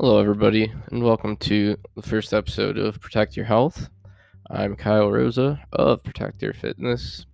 Hello, 0.00 0.18
everybody, 0.18 0.72
and 0.90 1.02
welcome 1.02 1.36
to 1.36 1.76
the 1.94 2.00
first 2.00 2.32
episode 2.32 2.78
of 2.78 2.98
Protect 3.02 3.36
Your 3.36 3.44
Health. 3.44 3.90
I'm 4.48 4.74
Kyle 4.74 5.10
Rosa 5.10 5.60
of 5.74 6.02
Protektor 6.02 6.56
Fitness. 6.56 7.26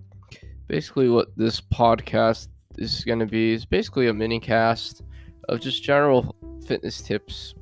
Basically, 0.67 1.09
what 1.09 1.29
this 1.37 1.61
podcast 1.61 2.49
is 2.77 3.05
going 3.05 3.21
to 3.21 3.27
be 3.27 3.53
is 3.53 3.65
basically 3.65 4.09
a 4.09 4.13
mini 4.13 4.41
cast 4.41 5.05
of 5.49 5.61
just 5.61 5.85
general 5.85 6.35
fitness 6.67 7.01
tips 7.01 7.55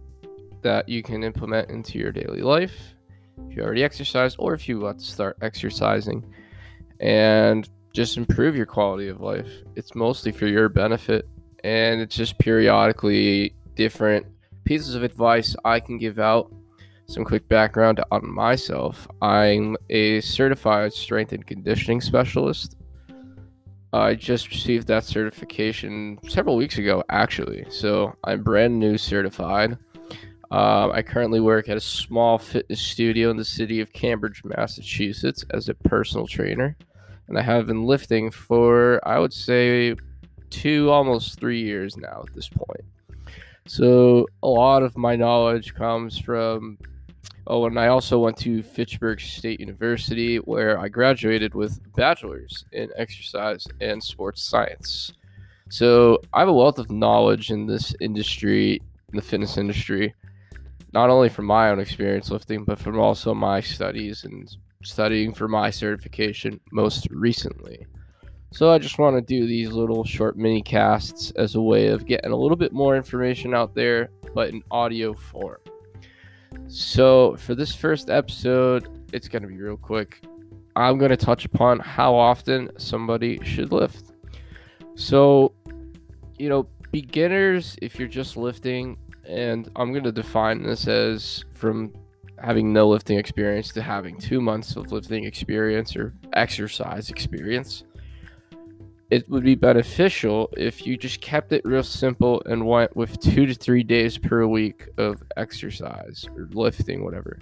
that 0.62 0.88
you 0.88 1.02
can 1.02 1.23
implement 1.23 1.68
into 1.68 1.98
your 1.98 2.11
daily 2.11 2.41
life 2.41 2.96
if 3.46 3.57
you 3.59 3.62
already 3.62 3.84
exercise 3.84 4.34
or 4.36 4.55
if 4.55 4.66
you 4.71 4.80
want 4.80 5.00
to 5.00 5.05
start 5.05 5.36
exercising 5.43 6.25
and 7.00 7.68
just 7.93 8.16
improve 8.16 8.57
your 8.57 8.64
quality 8.64 9.09
of 9.09 9.21
life. 9.21 9.50
It's 9.77 9.95
mostly 9.95 10.32
for 10.32 10.46
your 10.46 10.70
benefit, 10.70 11.28
and 11.62 12.00
it's 12.00 12.16
just 12.16 12.38
periodically 12.38 13.55
different 13.74 14.24
pieces 14.64 14.95
of 14.95 15.02
advice 15.02 15.54
I 15.64 15.80
can 15.80 15.98
give 15.98 16.18
out. 16.18 16.52
Some 17.06 17.24
quick 17.24 17.46
background 17.48 18.02
on 18.10 18.27
myself 18.27 19.06
I'm 19.20 19.77
a 19.91 20.20
certified 20.22 20.92
strength 20.92 21.32
and 21.32 21.46
conditioning 21.46 22.00
specialist. 22.00 22.77
I 23.92 24.14
just 24.14 24.48
received 24.48 24.88
that 24.88 25.05
certification 25.05 26.19
several 26.28 26.56
weeks 26.56 26.78
ago, 26.78 27.05
actually. 27.10 27.64
So 27.69 28.12
I'm 28.24 28.42
brand 28.42 28.78
new 28.80 28.98
certified. 28.98 29.78
Uh, 30.50 30.91
I 30.91 31.02
currently 31.02 31.41
work 31.41 31.69
at 31.69 31.77
a 31.77 31.80
small 31.80 32.38
fitness 32.38 32.80
studio 32.80 33.30
in 33.30 33.36
the 33.36 33.44
city 33.44 33.80
of 33.80 33.92
Cambridge, 33.92 34.42
Massachusetts, 34.44 35.44
as 35.50 35.69
a 35.69 35.74
personal 35.74 36.27
trainer. 36.27 36.77
And 37.28 37.38
I 37.38 37.42
have 37.42 37.66
been 37.66 37.84
lifting 37.84 38.30
for, 38.30 39.00
I 39.06 39.19
would 39.19 39.33
say, 39.33 39.94
two, 40.50 40.91
almost 40.91 41.38
three 41.38 41.62
years 41.62 41.96
now 41.96 42.24
at 42.27 42.34
this 42.34 42.48
point. 42.48 42.84
So 43.67 44.27
a 44.43 44.48
lot 44.48 44.83
of 44.83 44.97
my 44.97 45.17
knowledge 45.17 45.75
comes 45.75 46.19
from. 46.19 46.79
Oh, 47.47 47.67
and 47.67 47.79
I 47.79 47.89
also 47.89 48.19
went 48.19 48.39
to 48.39 48.62
Fitchburg 48.62 49.20
State 49.20 49.61
University, 49.61 50.37
where 50.37 50.79
I 50.79 50.89
graduated 50.89 51.55
with 51.55 51.79
bachelor's 51.95 52.65
in 52.73 52.89
exercise 52.97 53.67
and 53.81 54.03
sports 54.03 54.42
science. 54.42 55.12
So 55.69 56.20
I 56.33 56.41
have 56.41 56.48
a 56.48 56.53
wealth 56.53 56.79
of 56.79 56.91
knowledge 56.91 57.51
in 57.51 57.67
this 57.67 57.95
industry, 58.01 58.81
in 59.12 59.17
the 59.17 59.23
fitness 59.23 59.59
industry, 59.59 60.15
not 60.92 61.11
only 61.11 61.29
from 61.29 61.47
my 61.47 61.70
own 61.70 61.81
experience 61.81 62.31
lifting, 62.31 62.65
but 62.65 62.79
from 62.79 62.98
also 62.98 63.35
my 63.35 63.61
studies 63.61 64.25
and 64.25 64.57
studying 64.83 65.35
for 65.35 65.48
my 65.48 65.70
certification 65.70 66.61
most 66.70 67.09
recently. 67.11 67.87
So 68.55 68.70
I 68.70 68.78
just 68.78 69.00
want 69.00 69.16
to 69.16 69.20
do 69.20 69.48
these 69.48 69.72
little 69.72 70.05
short 70.05 70.36
mini 70.36 70.62
casts 70.62 71.33
as 71.33 71.56
a 71.56 71.60
way 71.60 71.88
of 71.88 72.06
getting 72.06 72.30
a 72.30 72.36
little 72.36 72.56
bit 72.56 72.72
more 72.72 72.96
information 72.96 73.52
out 73.52 73.74
there, 73.74 74.11
but 74.33 74.50
in 74.50 74.62
audio 74.70 75.12
form. 75.12 75.58
So 76.69 77.34
for 77.34 77.56
this 77.56 77.74
first 77.74 78.11
episode, 78.11 79.08
it's 79.12 79.27
going 79.27 79.42
to 79.42 79.48
be 79.48 79.61
real 79.61 79.77
quick. 79.77 80.24
I'm 80.77 80.98
going 80.98 81.11
to 81.11 81.16
touch 81.16 81.44
upon 81.44 81.80
how 81.80 82.14
often 82.14 82.70
somebody 82.78 83.41
should 83.42 83.72
lift. 83.72 84.12
So, 84.94 85.52
you 86.39 86.48
know, 86.48 86.68
beginners, 86.92 87.77
if 87.83 87.98
you're 87.98 88.06
just 88.06 88.36
lifting, 88.36 88.96
and 89.24 89.68
I'm 89.74 89.91
going 89.91 90.05
to 90.05 90.12
define 90.12 90.62
this 90.62 90.86
as 90.86 91.44
from 91.55 91.92
having 92.39 92.72
no 92.72 92.86
lifting 92.89 93.18
experience 93.18 93.72
to 93.72 93.83
having 93.83 94.16
two 94.16 94.41
months 94.41 94.77
of 94.77 94.92
lifting 94.92 95.24
experience 95.24 95.96
or 95.96 96.14
exercise 96.34 97.11
experience 97.11 97.83
it 99.10 99.28
would 99.28 99.44
be 99.44 99.55
beneficial 99.55 100.52
if 100.56 100.86
you 100.86 100.97
just 100.97 101.20
kept 101.20 101.52
it 101.52 101.64
real 101.64 101.83
simple 101.83 102.42
and 102.47 102.66
went 102.66 102.97
with 102.97 103.20
two 103.33 103.46
to 103.46 103.55
three 103.55 103.83
days 103.83 104.19
per 104.19 104.46
week 104.46 104.88
of 104.98 105.22
exercise 105.36 106.27
or 106.36 106.48
lifting, 106.52 107.05
whatever. 107.05 107.39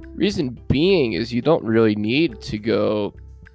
Reason 0.00 0.50
being 0.68 1.14
is 1.14 1.32
you 1.32 1.42
don't 1.42 1.64
really 1.64 1.94
need 1.94 2.40
to 2.42 2.58
go 2.58 3.14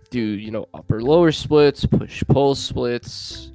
do, 0.10 0.20
you 0.20 0.52
know, 0.52 0.68
upper 0.74 1.02
lower 1.02 1.32
splits, 1.32 1.86
push 1.86 2.24
pull 2.28 2.56
splits, 2.56 3.52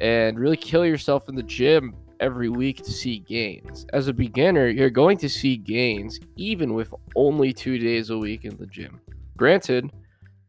and 0.00 0.38
really 0.38 0.56
kill 0.56 0.84
yourself 0.84 1.28
in 1.28 1.34
the 1.34 1.42
gym 1.42 1.94
every 2.20 2.48
week 2.48 2.78
to 2.78 2.90
see 2.90 3.18
gains. 3.18 3.86
As 3.92 4.08
a 4.08 4.12
beginner, 4.12 4.68
you're 4.68 4.90
going 4.90 5.18
to 5.18 5.28
see 5.28 5.56
gains 5.56 6.20
even 6.36 6.74
with 6.74 6.92
only 7.14 7.52
two 7.52 7.78
days 7.78 8.10
a 8.10 8.18
week 8.18 8.44
in 8.44 8.56
the 8.56 8.66
gym. 8.66 9.00
Granted, 9.36 9.92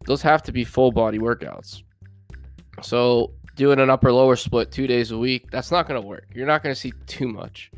those 0.05 0.21
have 0.21 0.41
to 0.43 0.51
be 0.51 0.63
full 0.63 0.91
body 0.91 1.19
workouts. 1.19 1.83
So 2.81 3.33
doing 3.55 3.79
an 3.79 3.89
upper 3.89 4.11
lower 4.11 4.35
split 4.35 4.71
two 4.71 4.87
days 4.87 5.11
a 5.11 5.17
week, 5.17 5.49
that's 5.51 5.71
not 5.71 5.87
going 5.87 6.01
to 6.01 6.05
work. 6.05 6.27
You're 6.33 6.47
not 6.47 6.63
going 6.63 6.73
to 6.73 6.79
see 6.79 6.93
too 7.07 7.27
much. 7.27 7.71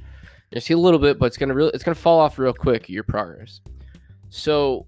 You 0.51 0.61
see 0.61 0.73
a 0.73 0.77
little 0.77 0.99
bit, 0.99 1.19
but 1.19 1.25
it's 1.27 1.37
going 1.37 1.49
to 1.49 1.55
really 1.55 1.71
it's 1.73 1.83
going 1.83 1.95
to 1.95 2.01
fall 2.01 2.19
off 2.19 2.39
real 2.39 2.53
quick 2.53 2.89
your 2.89 3.03
progress. 3.03 3.61
So 4.29 4.87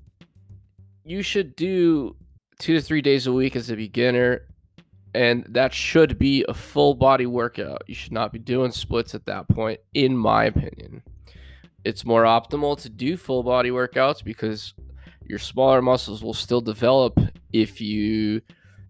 you 1.03 1.22
should 1.22 1.56
do 1.56 2.16
two 2.59 2.75
to 2.75 2.81
three 2.81 3.02
days 3.02 3.28
a 3.28 3.34
week 3.34 3.56
as 3.56 3.70
a 3.70 3.75
beginner, 3.75 4.42
and 5.14 5.46
that 5.50 5.74
should 5.74 6.18
be 6.18 6.46
a 6.47 6.53
full 6.53 6.94
body 6.94 7.26
workout. 7.26 7.84
You 7.88 7.96
should 7.96 8.12
not 8.12 8.31
be 8.31 8.40
doing 8.40 8.72
splits 8.72 9.16
at 9.16 9.26
that 9.26 9.47
point, 9.50 9.80
in 9.94 10.18
my 10.18 10.46
opinion. 10.46 11.03
It's 11.84 12.06
more 12.06 12.24
optimal 12.24 12.80
to 12.81 12.90
do 12.90 13.18
full 13.18 13.44
body 13.44 13.70
workouts 13.70 14.24
because 14.24 14.74
your 15.26 15.40
smaller 15.40 15.81
muscles 15.81 16.24
will 16.24 16.34
still 16.34 16.62
develop 16.62 17.20
if 17.53 17.80
you 17.81 18.41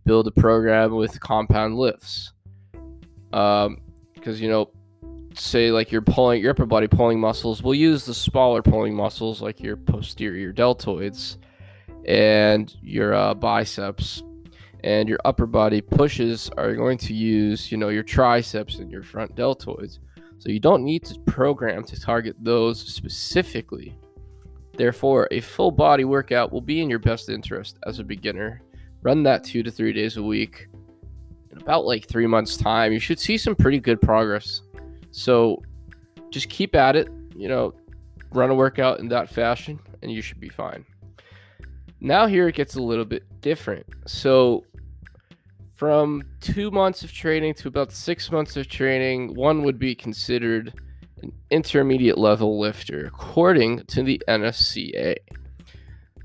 build 0.10 0.26
a 0.26 0.32
program 0.32 0.96
with 0.96 1.20
compound 1.20 1.76
lifts. 1.76 2.34
Um, 3.32 3.78
because 4.16 4.42
you 4.42 4.50
know, 4.50 4.72
say 5.36 5.72
like 5.72 5.92
you're 5.92 6.02
pulling 6.02 6.42
your 6.42 6.50
upper 6.50 6.66
body 6.66 6.88
pulling 6.88 7.20
muscles, 7.20 7.62
we'll 7.62 7.76
use 7.76 8.06
the 8.06 8.16
smaller 8.16 8.64
pulling 8.64 8.96
muscles 8.96 9.40
like 9.40 9.60
your 9.60 9.78
posterior 9.78 10.52
deltoids 10.52 11.38
and 12.08 12.76
your 12.82 13.14
uh, 13.14 13.36
biceps, 13.36 14.24
and 14.84 15.08
your 15.08 15.20
upper 15.26 15.46
body 15.46 15.80
pushes 15.80 16.50
are 16.58 16.74
going 16.74 16.98
to 16.98 17.14
use 17.14 17.72
you 17.72 17.78
know 17.78 17.90
your 17.90 18.02
triceps 18.02 18.80
and 18.80 18.90
your 18.90 19.04
front 19.04 19.36
deltoids. 19.36 20.00
So 20.40 20.50
you 20.50 20.60
don't 20.60 20.84
need 20.84 21.04
to 21.06 21.20
program 21.28 21.84
to 21.84 22.00
target 22.02 22.36
those 22.40 22.80
specifically. 22.80 23.96
Therefore, 24.76 25.28
a 25.30 25.40
full 25.40 25.70
body 25.70 26.04
workout 26.04 26.52
will 26.52 26.62
be 26.62 26.82
in 26.82 26.90
your 26.90 26.98
best 26.98 27.30
interest 27.30 27.78
as 27.86 28.00
a 28.00 28.04
beginner 28.04 28.64
run 29.02 29.24
that 29.24 29.44
two 29.44 29.64
to 29.64 29.72
three 29.72 29.94
days 29.94 30.18
a 30.18 30.24
week. 30.24 30.68
In 31.52 31.58
about 31.58 31.86
like 31.86 32.08
three 32.08 32.28
months' 32.28 32.58
time, 32.58 32.92
you 32.92 33.00
should 33.00 33.20
see 33.20 33.38
some 33.38 33.56
pretty 33.56 33.80
good 33.80 34.02
progress. 34.02 34.62
So 35.12 35.62
just 36.30 36.50
keep 36.50 36.76
at 36.76 36.96
it, 36.96 37.10
you 37.36 37.48
know, 37.48 37.74
run 38.32 38.50
a 38.50 38.56
workout 38.56 39.00
in 39.00 39.10
that 39.10 39.30
fashion, 39.30 39.80
and 40.02 40.12
you 40.12 40.22
should 40.22 40.40
be 40.40 40.50
fine. 40.50 40.86
Now, 42.02 42.28
here 42.28 42.48
it 42.48 42.56
gets 42.56 42.76
a 42.76 42.82
little 42.82 43.06
bit 43.06 43.24
different. 43.42 43.86
So, 44.06 44.66
from 45.76 46.24
two 46.40 46.72
months 46.72 47.04
of 47.04 47.12
training 47.12 47.54
to 47.56 47.68
about 47.68 47.92
six 47.92 48.32
months 48.32 48.58
of 48.58 48.68
training, 48.68 49.34
one 49.36 49.64
would 49.64 49.80
be 49.80 49.96
considered 49.96 50.74
an 51.22 51.34
intermediate 51.50 52.18
level 52.18 52.60
lifter, 52.60 53.06
according 53.06 53.86
to 53.88 54.04
the 54.04 54.22
NSCA. 54.28 55.16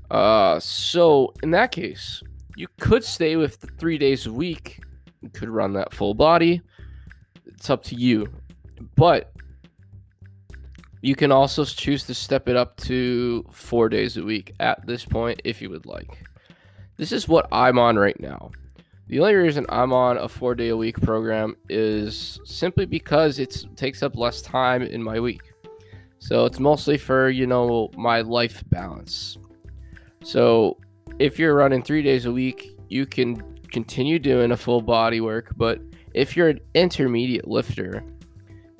Uh, 0.09 0.59
so, 0.59 1.33
in 1.43 1.51
that 1.51 1.71
case, 1.71 2.21
you 2.55 2.67
could 2.79 3.03
stay 3.03 3.35
with 3.35 3.59
the 3.59 3.67
three 3.79 3.97
days 3.97 4.25
a 4.25 4.33
week. 4.33 4.81
You 5.21 5.29
could 5.29 5.49
run 5.49 5.73
that 5.73 5.93
full 5.93 6.13
body. 6.13 6.61
It's 7.45 7.69
up 7.69 7.83
to 7.85 7.95
you. 7.95 8.27
But 8.95 9.33
you 11.01 11.15
can 11.15 11.31
also 11.31 11.65
choose 11.65 12.03
to 12.05 12.13
step 12.13 12.49
it 12.49 12.55
up 12.55 12.77
to 12.77 13.45
four 13.51 13.89
days 13.89 14.17
a 14.17 14.23
week 14.23 14.53
at 14.59 14.85
this 14.87 15.05
point 15.05 15.41
if 15.43 15.61
you 15.61 15.69
would 15.69 15.85
like. 15.85 16.23
This 16.97 17.11
is 17.11 17.27
what 17.27 17.47
I'm 17.51 17.77
on 17.77 17.97
right 17.97 18.19
now. 18.19 18.51
The 19.07 19.19
only 19.19 19.35
reason 19.35 19.65
I'm 19.69 19.93
on 19.93 20.17
a 20.17 20.27
four 20.27 20.55
day 20.55 20.69
a 20.69 20.77
week 20.77 20.99
program 20.99 21.55
is 21.69 22.39
simply 22.43 22.85
because 22.85 23.37
it 23.37 23.65
takes 23.75 24.01
up 24.01 24.15
less 24.15 24.41
time 24.41 24.81
in 24.81 25.03
my 25.03 25.19
week. 25.19 25.41
So 26.17 26.45
it's 26.45 26.59
mostly 26.59 26.97
for, 26.97 27.29
you 27.29 27.45
know, 27.45 27.91
my 27.95 28.21
life 28.21 28.63
balance. 28.69 29.37
So 30.23 30.77
if 31.19 31.39
you're 31.39 31.55
running 31.55 31.81
three 31.81 32.01
days 32.01 32.25
a 32.25 32.31
week, 32.31 32.77
you 32.89 33.05
can 33.05 33.41
continue 33.71 34.19
doing 34.19 34.51
a 34.51 34.57
full 34.57 34.81
body 34.81 35.21
work. 35.21 35.51
But 35.55 35.79
if 36.13 36.35
you're 36.35 36.49
an 36.49 36.59
intermediate 36.73 37.47
lifter 37.47 38.03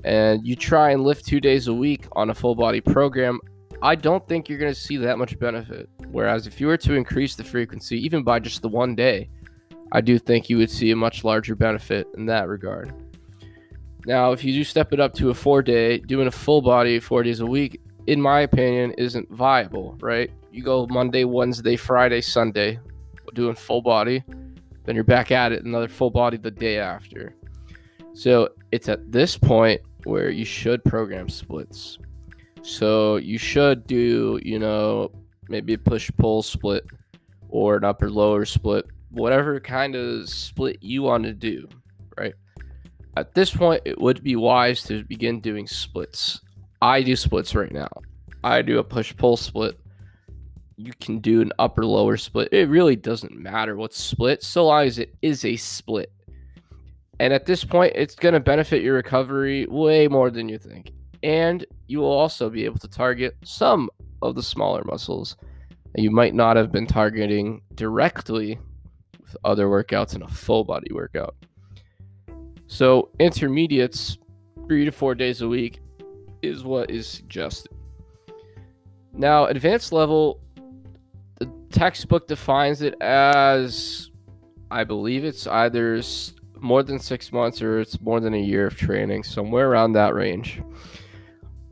and 0.04 0.46
you 0.46 0.56
try 0.56 0.90
and 0.90 1.02
lift 1.02 1.26
two 1.26 1.40
days 1.40 1.66
a 1.66 1.74
week 1.74 2.06
on 2.12 2.30
a 2.30 2.34
full 2.34 2.54
body 2.54 2.80
program, 2.80 3.40
I 3.82 3.94
don't 3.94 4.26
think 4.26 4.48
you're 4.48 4.58
going 4.58 4.72
to 4.72 4.80
see 4.80 4.96
that 4.98 5.18
much 5.18 5.38
benefit. 5.38 5.88
Whereas 6.10 6.46
if 6.46 6.60
you 6.60 6.66
were 6.66 6.78
to 6.78 6.94
increase 6.94 7.36
the 7.36 7.44
frequency, 7.44 7.98
even 8.04 8.22
by 8.22 8.38
just 8.38 8.62
the 8.62 8.68
one 8.68 8.94
day, 8.94 9.28
I 9.92 10.00
do 10.00 10.18
think 10.18 10.48
you 10.48 10.58
would 10.58 10.70
see 10.70 10.90
a 10.90 10.96
much 10.96 11.24
larger 11.24 11.54
benefit 11.54 12.06
in 12.16 12.26
that 12.26 12.48
regard. 12.48 12.92
Now, 14.06 14.32
if 14.32 14.44
you 14.44 14.52
do 14.52 14.64
step 14.64 14.92
it 14.92 15.00
up 15.00 15.14
to 15.14 15.30
a 15.30 15.34
four 15.34 15.62
day, 15.62 15.98
doing 15.98 16.26
a 16.26 16.30
full 16.30 16.62
body 16.62 17.00
four 17.00 17.22
days 17.22 17.40
a 17.40 17.46
week, 17.46 17.80
in 18.06 18.22
my 18.22 18.40
opinion, 18.40 18.92
isn't 18.92 19.30
viable, 19.30 19.96
right? 20.00 20.30
You 20.52 20.62
go 20.62 20.86
Monday, 20.88 21.24
Wednesday, 21.24 21.76
Friday, 21.76 22.20
Sunday, 22.20 22.78
doing 23.34 23.54
full 23.54 23.82
body, 23.82 24.24
then 24.84 24.94
you're 24.94 25.04
back 25.04 25.30
at 25.30 25.52
it 25.52 25.64
another 25.64 25.88
full 25.88 26.10
body 26.10 26.36
the 26.36 26.50
day 26.50 26.78
after. 26.78 27.34
So 28.14 28.50
it's 28.72 28.88
at 28.88 29.12
this 29.12 29.36
point 29.36 29.80
where 30.04 30.30
you 30.30 30.44
should 30.44 30.82
program 30.84 31.28
splits. 31.28 31.98
So 32.62 33.16
you 33.16 33.38
should 33.38 33.86
do, 33.86 34.40
you 34.42 34.58
know, 34.58 35.10
maybe 35.48 35.74
a 35.74 35.78
push 35.78 36.10
pull 36.16 36.42
split 36.42 36.86
or 37.48 37.76
an 37.76 37.84
upper 37.84 38.10
lower 38.10 38.44
split, 38.44 38.86
whatever 39.10 39.60
kind 39.60 39.94
of 39.94 40.28
split 40.28 40.78
you 40.80 41.02
want 41.02 41.24
to 41.24 41.32
do, 41.32 41.68
right? 42.16 42.34
At 43.16 43.34
this 43.34 43.50
point, 43.50 43.82
it 43.84 44.00
would 44.00 44.22
be 44.22 44.36
wise 44.36 44.82
to 44.84 45.04
begin 45.04 45.40
doing 45.40 45.66
splits. 45.66 46.40
I 46.82 47.02
do 47.02 47.16
splits 47.16 47.54
right 47.54 47.72
now. 47.72 47.88
I 48.44 48.62
do 48.62 48.78
a 48.78 48.84
push 48.84 49.16
pull 49.16 49.36
split. 49.36 49.78
You 50.76 50.92
can 51.00 51.20
do 51.20 51.40
an 51.40 51.52
upper 51.58 51.86
lower 51.86 52.16
split. 52.16 52.52
It 52.52 52.68
really 52.68 52.96
doesn't 52.96 53.34
matter 53.34 53.76
what 53.76 53.94
split, 53.94 54.42
so 54.42 54.66
long 54.66 54.86
as 54.86 54.98
it 54.98 55.14
is 55.22 55.44
a 55.44 55.56
split. 55.56 56.12
And 57.18 57.32
at 57.32 57.46
this 57.46 57.64
point, 57.64 57.92
it's 57.94 58.14
going 58.14 58.34
to 58.34 58.40
benefit 58.40 58.82
your 58.82 58.96
recovery 58.96 59.66
way 59.66 60.06
more 60.06 60.30
than 60.30 60.48
you 60.48 60.58
think. 60.58 60.92
And 61.22 61.64
you 61.86 62.00
will 62.00 62.12
also 62.12 62.50
be 62.50 62.64
able 62.66 62.78
to 62.80 62.88
target 62.88 63.36
some 63.42 63.88
of 64.20 64.34
the 64.34 64.42
smaller 64.42 64.84
muscles 64.84 65.36
that 65.94 66.02
you 66.02 66.10
might 66.10 66.34
not 66.34 66.56
have 66.56 66.70
been 66.70 66.86
targeting 66.86 67.62
directly 67.74 68.58
with 69.20 69.36
other 69.44 69.66
workouts 69.66 70.14
in 70.14 70.22
a 70.22 70.28
full 70.28 70.62
body 70.62 70.92
workout. 70.92 71.34
So, 72.66 73.10
intermediates, 73.18 74.18
three 74.66 74.84
to 74.84 74.90
four 74.90 75.14
days 75.14 75.40
a 75.40 75.48
week, 75.48 75.80
is 76.42 76.64
what 76.64 76.90
is 76.90 77.06
suggested. 77.08 77.72
Now, 79.12 79.46
advanced 79.46 79.92
level, 79.92 80.40
textbook 81.76 82.26
defines 82.26 82.80
it 82.80 82.94
as 83.02 84.10
I 84.70 84.84
believe 84.84 85.24
it's 85.24 85.46
either 85.46 86.00
more 86.58 86.82
than 86.82 86.98
six 86.98 87.32
months 87.32 87.60
or 87.60 87.80
it's 87.80 88.00
more 88.00 88.18
than 88.18 88.32
a 88.32 88.40
year 88.40 88.66
of 88.66 88.76
training, 88.76 89.24
somewhere 89.24 89.70
around 89.70 89.92
that 89.92 90.14
range. 90.14 90.62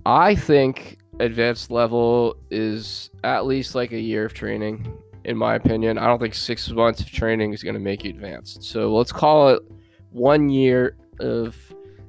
I 0.04 0.34
think 0.34 0.98
advanced 1.20 1.70
level 1.70 2.36
is 2.50 3.10
at 3.24 3.46
least 3.46 3.74
like 3.74 3.92
a 3.92 3.98
year 3.98 4.26
of 4.26 4.34
training, 4.34 4.92
in 5.24 5.38
my 5.38 5.54
opinion. 5.54 5.96
I 5.96 6.06
don't 6.06 6.18
think 6.18 6.34
six 6.34 6.70
months 6.70 7.00
of 7.00 7.10
training 7.10 7.54
is 7.54 7.62
going 7.62 7.74
to 7.74 7.80
make 7.80 8.04
you 8.04 8.10
advanced. 8.10 8.62
So 8.62 8.94
let's 8.94 9.12
call 9.12 9.48
it 9.48 9.62
one 10.10 10.50
year 10.50 10.96
of 11.18 11.56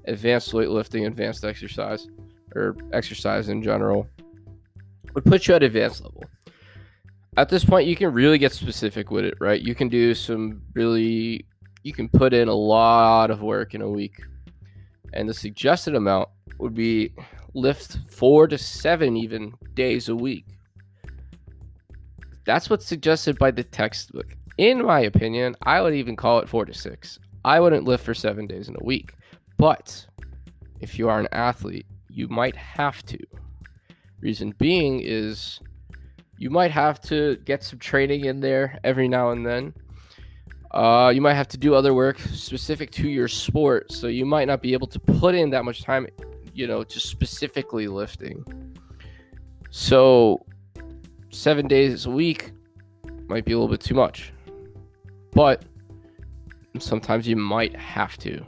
advanced 0.04 0.52
weightlifting, 0.52 1.08
advanced 1.08 1.46
exercise, 1.46 2.10
or 2.54 2.76
exercise 2.92 3.48
in 3.48 3.64
general 3.64 4.06
would 5.14 5.24
put 5.24 5.48
you 5.48 5.56
at 5.56 5.64
advanced 5.64 6.04
level. 6.04 6.26
At 7.38 7.50
this 7.50 7.66
point, 7.66 7.88
you 7.88 7.96
can 7.98 8.14
really 8.14 8.38
get 8.38 8.54
specific 8.54 9.12
with 9.12 9.26
it, 9.26 9.36
right? 9.42 9.62
You 9.62 9.76
can 9.76 9.90
do 9.90 10.16
some 10.16 10.62
really, 10.74 11.46
you 11.84 11.92
can 11.92 12.08
put 12.08 12.34
in 12.34 12.48
a 12.48 12.54
lot 12.54 13.30
of 13.30 13.42
work 13.42 13.74
in 13.76 13.82
a 13.82 13.90
week. 13.90 14.22
And 15.12 15.28
the 15.28 15.34
suggested 15.34 15.96
amount 15.96 16.30
would 16.60 16.74
be 16.74 17.12
lift 17.54 17.98
four 18.10 18.48
to 18.48 18.58
seven 18.58 19.18
even 19.18 19.54
days 19.74 20.08
a 20.08 20.16
week. 20.16 20.46
That's 22.46 22.70
what's 22.70 22.86
suggested 22.86 23.38
by 23.38 23.52
the 23.52 23.64
textbook. 23.64 24.36
In 24.58 24.86
my 24.86 25.02
opinion, 25.02 25.56
I 25.64 25.82
would 25.82 25.94
even 25.94 26.16
call 26.16 26.40
it 26.40 26.48
four 26.48 26.64
to 26.64 26.74
six. 26.74 27.20
I 27.44 27.60
wouldn't 27.60 27.84
lift 27.84 28.06
for 28.06 28.14
seven 28.14 28.48
days 28.48 28.70
in 28.70 28.76
a 28.80 28.84
week. 28.84 29.14
But 29.58 30.06
if 30.80 30.98
you 30.98 31.10
are 31.10 31.20
an 31.20 31.28
athlete, 31.32 31.86
you 32.10 32.30
might 32.30 32.56
have 32.56 33.06
to. 33.08 33.20
Reason 34.22 34.54
being 34.58 35.02
is 35.02 35.60
you 36.38 36.50
might 36.50 36.72
have 36.72 37.00
to 37.02 37.38
get 37.38 37.64
some 37.64 37.80
training 37.80 38.26
in 38.26 38.40
there 38.40 38.80
every 38.84 39.08
now 39.08 39.32
and 39.32 39.46
then. 39.46 39.74
Uh, 40.72 41.12
you 41.14 41.22
might 41.22 41.36
have 41.36 41.48
to 41.48 41.58
do 41.58 41.74
other 41.74 41.94
work 41.94 42.20
specific 42.20 42.92
to 42.92 43.08
your 43.08 43.28
sport, 43.28 43.92
so 43.92 44.08
you 44.08 44.26
might 44.26 44.46
not 44.46 44.62
be 44.62 44.74
able 44.74 44.88
to 44.88 45.00
put 45.00 45.34
in 45.34 45.50
that 45.50 45.64
much 45.64 45.84
time 45.84 46.06
you 46.56 46.68
know, 46.68 46.84
just 46.84 47.10
specifically 47.10 47.88
lifting. 47.88 48.44
So, 49.70 50.46
seven 51.30 51.68
days 51.68 52.06
a 52.06 52.10
week 52.10 52.54
might 53.28 53.44
be 53.44 53.52
a 53.52 53.60
little 53.60 53.70
bit 53.70 53.82
too 53.82 53.94
much, 53.94 54.32
but 55.34 55.66
sometimes 56.80 57.28
you 57.28 57.36
might 57.36 57.76
have 57.76 58.18
to. 58.20 58.44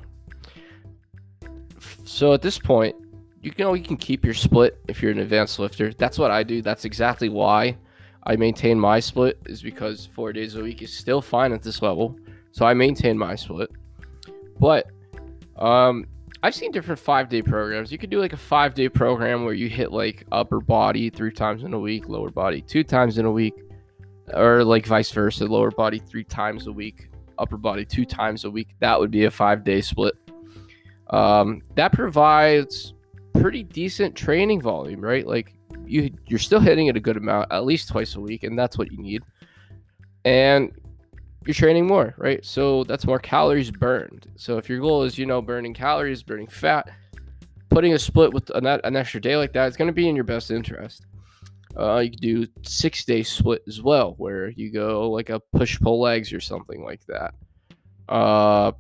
So, 2.05 2.33
at 2.33 2.41
this 2.41 2.57
point, 2.57 2.95
you 3.57 3.63
know 3.63 3.73
you 3.73 3.83
can 3.83 3.97
keep 3.97 4.25
your 4.25 4.33
split 4.33 4.79
if 4.87 5.01
you're 5.01 5.11
an 5.11 5.19
advanced 5.19 5.59
lifter. 5.59 5.93
That's 5.93 6.17
what 6.17 6.31
I 6.31 6.43
do. 6.43 6.61
That's 6.61 6.85
exactly 6.85 7.29
why 7.29 7.77
I 8.23 8.35
maintain 8.35 8.79
my 8.79 8.99
split 8.99 9.39
is 9.45 9.61
because 9.61 10.05
four 10.05 10.33
days 10.33 10.55
a 10.55 10.61
week 10.61 10.81
is 10.81 10.93
still 10.93 11.21
fine 11.21 11.53
at 11.53 11.63
this 11.63 11.81
level. 11.81 12.19
So 12.51 12.65
I 12.65 12.73
maintain 12.73 13.17
my 13.17 13.35
split. 13.35 13.69
But 14.59 14.87
um, 15.55 16.05
I've 16.43 16.53
seen 16.53 16.71
different 16.71 16.99
five 16.99 17.29
day 17.29 17.41
programs. 17.41 17.91
You 17.91 17.97
could 17.97 18.09
do 18.09 18.19
like 18.19 18.33
a 18.33 18.37
five 18.37 18.73
day 18.73 18.89
program 18.89 19.45
where 19.45 19.53
you 19.53 19.69
hit 19.69 19.91
like 19.91 20.25
upper 20.31 20.59
body 20.59 21.09
three 21.09 21.31
times 21.31 21.63
in 21.63 21.73
a 21.73 21.79
week, 21.79 22.09
lower 22.09 22.29
body 22.29 22.61
two 22.61 22.83
times 22.83 23.17
in 23.17 23.25
a 23.25 23.31
week, 23.31 23.53
or 24.33 24.63
like 24.63 24.85
vice 24.85 25.11
versa, 25.11 25.45
lower 25.45 25.71
body 25.71 25.99
three 25.99 26.23
times 26.23 26.67
a 26.67 26.71
week, 26.71 27.09
upper 27.39 27.57
body 27.57 27.85
two 27.85 28.05
times 28.05 28.43
a 28.43 28.51
week. 28.51 28.75
That 28.79 28.99
would 28.99 29.11
be 29.11 29.25
a 29.25 29.31
five 29.31 29.63
day 29.63 29.81
split. 29.81 30.15
Um, 31.09 31.61
that 31.75 31.93
provides 31.93 32.93
pretty 33.41 33.63
decent 33.63 34.15
training 34.15 34.61
volume, 34.61 35.01
right? 35.01 35.25
Like 35.25 35.53
you 35.85 36.11
you're 36.27 36.39
still 36.39 36.59
hitting 36.59 36.87
it 36.87 36.97
a 36.97 36.99
good 36.99 37.17
amount, 37.17 37.51
at 37.51 37.65
least 37.65 37.89
twice 37.89 38.15
a 38.15 38.21
week, 38.21 38.43
and 38.43 38.57
that's 38.57 38.77
what 38.77 38.91
you 38.91 38.97
need. 38.97 39.23
And 40.25 40.71
you're 41.45 41.53
training 41.53 41.87
more, 41.87 42.13
right? 42.17 42.43
So 42.43 42.83
that's 42.83 43.05
more 43.05 43.19
calories 43.19 43.71
burned. 43.71 44.27
So 44.35 44.57
if 44.57 44.67
your 44.67 44.79
goal 44.79 45.03
is, 45.03 45.17
you 45.17 45.25
know, 45.25 45.41
burning 45.41 45.73
calories, 45.73 46.21
burning 46.21 46.47
fat, 46.47 46.89
putting 47.69 47.93
a 47.93 47.99
split 47.99 48.33
with 48.33 48.49
an, 48.49 48.65
an 48.65 48.95
extra 48.95 49.21
day 49.21 49.37
like 49.37 49.53
that 49.53 49.67
is 49.67 49.77
going 49.77 49.87
to 49.87 49.93
be 49.93 50.09
in 50.09 50.15
your 50.15 50.25
best 50.25 50.51
interest. 50.51 51.05
Uh, 51.77 51.99
you 51.99 52.09
could 52.09 52.19
do 52.19 52.47
six 52.63 53.05
day 53.05 53.23
split 53.23 53.61
as 53.67 53.81
well, 53.81 54.15
where 54.17 54.49
you 54.49 54.71
go 54.71 55.09
like 55.09 55.29
a 55.29 55.39
push 55.39 55.79
pull 55.79 56.01
legs 56.01 56.33
or 56.33 56.39
something 56.41 56.83
like 56.83 57.05
that. 57.05 57.33
Uh, 58.09 58.71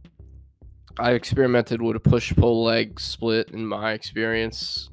I 0.99 1.11
experimented 1.11 1.81
with 1.81 1.95
a 1.95 1.99
push 1.99 2.35
pull 2.35 2.63
leg 2.63 2.99
split 2.99 3.51
in 3.51 3.65
my 3.65 3.93
experience. 3.93 4.89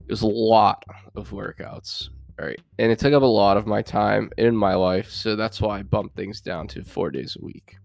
It 0.00 0.10
was 0.10 0.22
a 0.22 0.26
lot 0.26 0.84
of 1.14 1.30
workouts. 1.30 2.08
Right. 2.38 2.60
And 2.78 2.90
it 2.90 2.98
took 2.98 3.12
up 3.12 3.22
a 3.22 3.26
lot 3.26 3.58
of 3.58 3.66
my 3.66 3.82
time 3.82 4.30
in 4.38 4.56
my 4.56 4.74
life. 4.74 5.10
So 5.10 5.36
that's 5.36 5.60
why 5.60 5.80
I 5.80 5.82
bumped 5.82 6.16
things 6.16 6.40
down 6.40 6.68
to 6.68 6.82
four 6.82 7.10
days 7.10 7.36
a 7.40 7.44
week. 7.44 7.76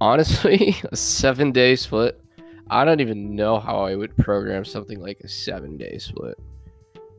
Honestly, 0.00 0.76
a 0.90 0.96
seven 0.96 1.52
day 1.52 1.76
split, 1.76 2.20
I 2.68 2.84
don't 2.84 3.00
even 3.00 3.36
know 3.36 3.60
how 3.60 3.78
I 3.84 3.94
would 3.94 4.16
program 4.16 4.64
something 4.64 5.00
like 5.00 5.20
a 5.20 5.28
seven 5.28 5.76
day 5.76 5.98
split. 5.98 6.36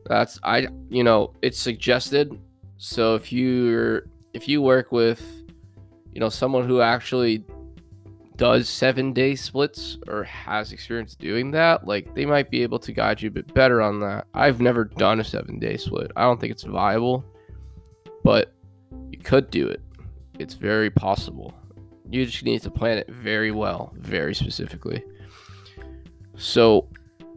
That's, 0.04 0.38
I, 0.42 0.68
you 0.90 1.04
know, 1.04 1.34
it's 1.40 1.58
suggested. 1.58 2.38
So 2.76 3.14
if 3.14 3.32
you're, 3.32 4.04
if 4.34 4.46
you 4.46 4.60
work 4.60 4.92
with, 4.92 5.22
you 6.12 6.20
know, 6.20 6.28
someone 6.28 6.66
who 6.66 6.80
actually 6.82 7.44
does 8.38 8.68
seven 8.68 9.12
day 9.12 9.34
splits 9.34 9.98
or 10.06 10.22
has 10.22 10.72
experience 10.72 11.14
doing 11.16 11.50
that, 11.50 11.86
like 11.86 12.14
they 12.14 12.24
might 12.24 12.50
be 12.50 12.62
able 12.62 12.78
to 12.78 12.92
guide 12.92 13.20
you 13.20 13.28
a 13.28 13.32
bit 13.32 13.52
better 13.52 13.82
on 13.82 14.00
that. 14.00 14.26
I've 14.32 14.60
never 14.60 14.84
done 14.84 15.20
a 15.20 15.24
seven 15.24 15.58
day 15.58 15.76
split. 15.76 16.12
I 16.16 16.22
don't 16.22 16.40
think 16.40 16.52
it's 16.52 16.62
viable, 16.62 17.24
but 18.22 18.54
you 19.10 19.18
could 19.18 19.50
do 19.50 19.66
it. 19.68 19.82
It's 20.38 20.54
very 20.54 20.88
possible. 20.88 21.52
You 22.08 22.24
just 22.24 22.44
need 22.44 22.62
to 22.62 22.70
plan 22.70 22.96
it 22.96 23.10
very 23.10 23.50
well, 23.50 23.92
very 23.96 24.34
specifically. 24.34 25.02
So, 26.36 26.88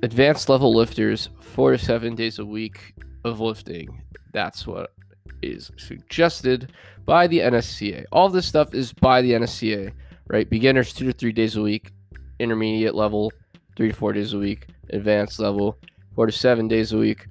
advanced 0.04 0.50
level 0.50 0.74
lifters, 0.74 1.30
four 1.40 1.72
to 1.72 1.80
seven 1.80 2.14
days 2.14 2.38
a 2.38 2.46
week 2.46 2.94
of 3.26 3.40
lifting. 3.40 4.04
That's 4.34 4.68
what 4.68 4.94
is 5.42 5.72
suggested 5.78 6.72
by 7.06 7.26
the 7.26 7.40
NSCA. 7.40 8.06
All 8.12 8.30
this 8.30 8.48
stuff 8.48 8.76
is 8.76 8.94
by 8.94 9.24
the 9.24 9.32
NSCA 9.32 9.94
right? 10.32 10.50
Beginners 10.50 10.94
two 10.94 11.06
to 11.06 11.12
three 11.12 11.34
days 11.34 11.58
a 11.58 11.62
week, 11.62 11.92
intermediate 12.40 12.96
level 12.96 13.32
three 13.76 13.90
to 13.90 13.94
four 13.94 14.14
days 14.14 14.34
a 14.34 14.38
week, 14.38 14.68
advanced 14.92 15.40
level 15.40 15.78
four 16.16 16.26
to 16.26 16.32
seven 16.32 16.70
days 16.70 16.94
a 16.94 16.98
week. 16.98 17.26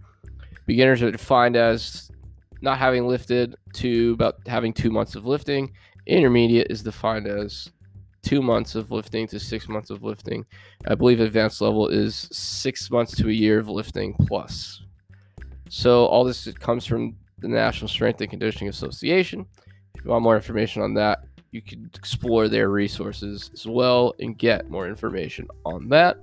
Beginners 0.67 1.03
are 1.03 1.11
defined 1.11 1.57
as 1.57 2.11
not 2.61 2.79
having 2.79 3.07
lifted 3.07 3.57
to 3.73 4.13
about 4.13 4.37
having 4.47 4.75
two 4.75 4.91
months 4.91 5.15
of 5.15 5.25
lifting. 5.25 5.73
Intermediate 6.07 6.67
is 6.71 6.83
defined 6.83 7.27
as 7.27 7.71
two 8.23 8.43
months 8.43 8.75
of 8.75 8.91
lifting 8.91 9.27
to 9.29 9.41
six 9.41 9.67
months 9.67 9.89
of 9.89 10.03
lifting. 10.03 10.45
I 10.87 10.95
believe 10.95 11.21
advanced 11.21 11.63
level 11.63 11.89
is 11.89 12.29
six 12.31 12.91
months 12.91 13.17
to 13.17 13.29
a 13.29 13.33
year 13.33 13.59
of 13.59 13.69
lifting 13.69 14.15
plus. 14.27 14.83
So 15.71 16.05
all 16.05 16.25
this 16.25 16.47
comes 16.55 16.85
from 16.85 17.17
the 17.39 17.49
National 17.49 17.89
Strength 17.89 18.21
and 18.21 18.31
Conditioning 18.31 18.69
Association. 18.69 19.47
If 19.95 20.05
you 20.05 20.11
want 20.11 20.23
more 20.23 20.37
information 20.37 20.83
on 20.83 20.93
that, 20.95 21.25
you 21.53 21.63
can 21.63 21.91
explore 21.95 22.49
their 22.49 22.69
resources 22.69 23.51
as 23.53 23.67
well 23.67 24.15
and 24.21 24.39
get 24.39 24.71
more 24.71 24.89
information 24.89 25.49
on 25.65 25.89
that. 25.89 26.19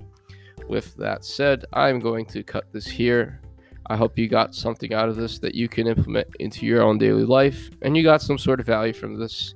With 0.67 0.95
that 0.97 1.23
said, 1.25 1.65
I'm 1.73 1.99
going 1.99 2.25
to 2.27 2.43
cut 2.43 2.71
this 2.71 2.87
here. 2.87 3.41
I 3.89 3.95
hope 3.95 4.17
you 4.17 4.27
got 4.27 4.53
something 4.53 4.93
out 4.93 5.07
of 5.07 5.15
this 5.15 5.39
that 5.39 5.55
you 5.55 5.69
can 5.69 5.87
implement 5.87 6.27
into 6.39 6.65
your 6.65 6.81
own 6.81 6.97
daily 6.97 7.23
life 7.23 7.69
and 7.81 7.95
you 7.95 8.03
got 8.03 8.21
some 8.21 8.37
sort 8.37 8.59
of 8.59 8.65
value 8.65 8.93
from 8.93 9.17
this. 9.17 9.55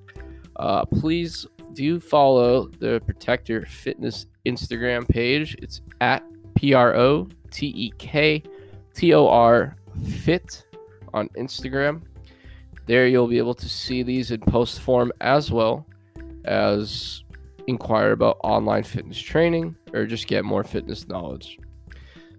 Uh, 0.55 0.85
please 0.85 1.45
do 1.73 1.99
follow 1.99 2.67
the 2.79 3.01
Protektor 3.07 3.67
Fitness 3.67 4.27
Instagram 4.45 5.07
page. 5.07 5.55
It's 5.59 5.81
at 5.99 6.23
P 6.55 6.73
R 6.73 6.95
O 6.95 7.27
T 7.49 7.67
E 7.67 7.93
K 7.97 8.43
T 8.93 9.13
O 9.13 9.27
R 9.27 9.75
Fit 10.19 10.65
on 11.13 11.27
Instagram. 11.29 12.01
There 12.91 13.07
you'll 13.07 13.29
be 13.29 13.37
able 13.37 13.53
to 13.53 13.69
see 13.69 14.03
these 14.03 14.31
in 14.31 14.41
post 14.41 14.81
form 14.81 15.13
as 15.21 15.49
well 15.49 15.87
as 16.43 17.23
inquire 17.65 18.11
about 18.11 18.35
online 18.43 18.83
fitness 18.83 19.17
training 19.17 19.77
or 19.93 20.05
just 20.05 20.27
get 20.27 20.43
more 20.43 20.65
fitness 20.65 21.07
knowledge. 21.07 21.57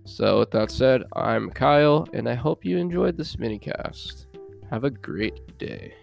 So, 0.05 0.41
with 0.41 0.51
that 0.51 0.71
said, 0.71 1.05
I'm 1.17 1.49
Kyle, 1.49 2.07
and 2.13 2.29
I 2.29 2.35
hope 2.35 2.67
you 2.67 2.77
enjoyed 2.77 3.17
this 3.17 3.39
mini 3.39 3.59
cast. 3.59 4.27
Have 4.69 4.85
a 4.85 4.91
great 4.91 5.57
day. 5.57 5.95